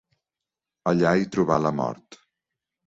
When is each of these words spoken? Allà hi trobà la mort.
Allà 0.93 1.13
hi 1.19 1.29
trobà 1.37 1.61
la 1.67 1.75
mort. 1.83 2.21